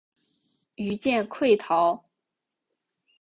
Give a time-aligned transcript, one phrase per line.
[0.77, 2.03] 余舰溃逃。